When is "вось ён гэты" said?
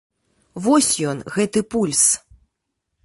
0.67-1.59